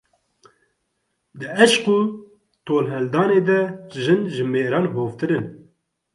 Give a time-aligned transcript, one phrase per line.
[1.39, 1.97] Di eşq û
[2.65, 3.59] tolhildanê de
[4.03, 5.45] jin ji mêran hovtir in.